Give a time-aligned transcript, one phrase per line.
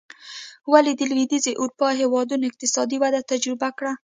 [0.71, 3.93] ولې د لوېدیځې اروپا هېوادونو اقتصادي وده تجربه کړه.